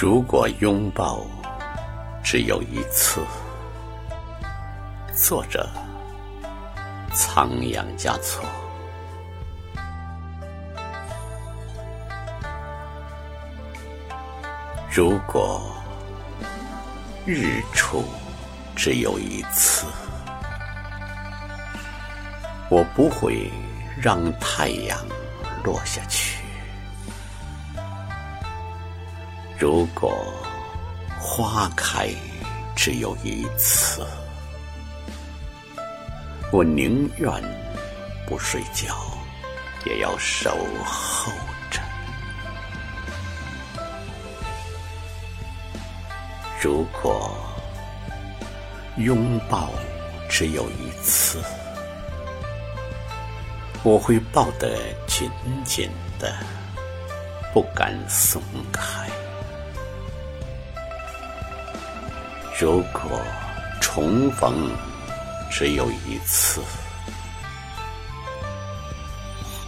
[0.00, 1.26] 如果拥抱
[2.22, 3.20] 只有一次，
[5.12, 5.68] 作者
[7.12, 8.44] 仓央嘉措。
[14.88, 15.68] 如果
[17.26, 18.04] 日出
[18.76, 19.84] 只有一次，
[22.70, 23.50] 我不会
[24.00, 24.96] 让太阳
[25.64, 26.27] 落下去。
[29.60, 30.16] 如果
[31.18, 32.08] 花开
[32.76, 34.06] 只有一次，
[36.52, 37.28] 我宁愿
[38.24, 38.94] 不睡觉，
[39.84, 41.32] 也要守候
[41.72, 41.80] 着。
[46.62, 47.36] 如果
[48.96, 49.70] 拥抱
[50.30, 51.42] 只有一次，
[53.82, 55.28] 我会抱得紧
[55.64, 56.32] 紧的，
[57.52, 58.40] 不敢松
[58.72, 59.10] 开。
[62.60, 63.22] 如果
[63.80, 64.68] 重逢
[65.48, 66.60] 只有一次，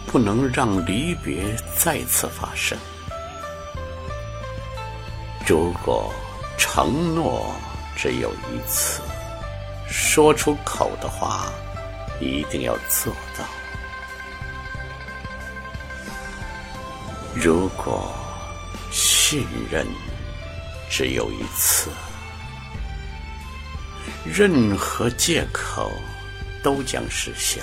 [0.07, 2.77] 不能让离别再次发生。
[5.47, 6.11] 如果
[6.57, 7.55] 承诺
[7.95, 9.01] 只有一次，
[9.89, 11.45] 说出口的话
[12.19, 13.45] 一定要做到。
[17.33, 18.13] 如果
[18.91, 19.87] 信任
[20.89, 21.89] 只有一次。
[24.25, 25.91] 任何借口
[26.63, 27.61] 都将失效。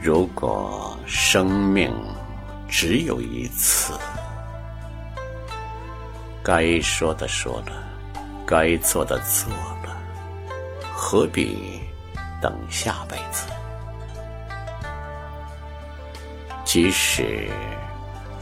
[0.00, 1.92] 如果生命
[2.68, 3.92] 只有一次，
[6.42, 7.72] 该说的说了，
[8.46, 9.52] 该做的做
[9.84, 9.96] 了，
[10.94, 11.80] 何必
[12.40, 13.46] 等下辈子？
[16.64, 17.48] 即使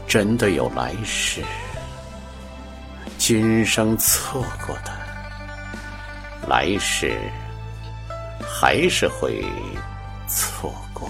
[0.07, 1.41] 真的有来世。
[3.17, 4.91] 今生错过的，
[6.47, 7.19] 来世
[8.41, 9.43] 还是会
[10.27, 11.09] 错过。